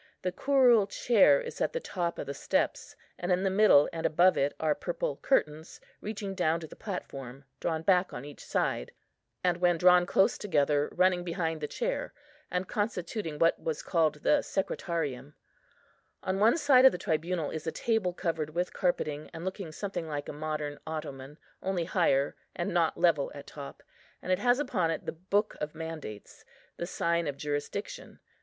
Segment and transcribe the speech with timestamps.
[0.23, 4.03] The curule chair is at the top of the steps; and in the middle and
[4.03, 8.93] above it are purple curtains, reaching down to the platform, drawn back on each side,
[9.43, 12.15] and when drawn close together running behind the chair,
[12.49, 15.35] and constituting what was called the secretarium.
[16.23, 20.07] On one side of the tribunal is a table covered with carpeting, and looking something
[20.07, 23.83] like a modern ottoman, only higher, and not level at top;
[24.19, 26.43] and it has upon it the Book of Mandates,
[26.77, 28.19] the sign of jurisdiction.